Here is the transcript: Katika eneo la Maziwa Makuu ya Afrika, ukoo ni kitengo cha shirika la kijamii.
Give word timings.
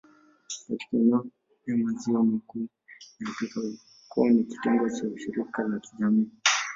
Katika 0.67 0.85
eneo 0.97 1.25
la 1.67 1.77
Maziwa 1.77 2.23
Makuu 2.23 2.67
ya 3.19 3.27
Afrika, 3.29 3.61
ukoo 4.09 4.29
ni 4.29 4.43
kitengo 4.43 4.89
cha 4.89 4.95
shirika 5.17 5.63
la 5.63 5.79
kijamii. 5.79 6.29